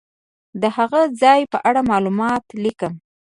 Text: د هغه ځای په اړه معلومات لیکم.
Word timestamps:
د 0.61 0.63
هغه 0.77 1.01
ځای 1.21 1.41
په 1.51 1.57
اړه 1.69 1.81
معلومات 1.91 2.43
لیکم. 2.63 2.93